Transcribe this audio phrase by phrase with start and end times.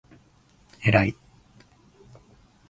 [0.81, 0.87] えらい！！！！！！！！！！！！！！！